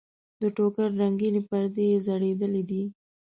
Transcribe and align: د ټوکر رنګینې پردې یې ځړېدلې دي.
د 0.41 0.43
ټوکر 0.55 0.89
رنګینې 1.01 1.41
پردې 1.49 1.85
یې 1.91 1.97
ځړېدلې 2.05 2.63
دي. 2.69 2.83